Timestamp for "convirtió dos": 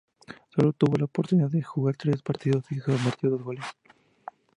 2.79-3.43